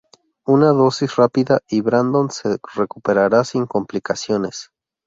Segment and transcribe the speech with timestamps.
[0.47, 4.71] Una dosis rápida y Brandon se recuperará sin complicaciones.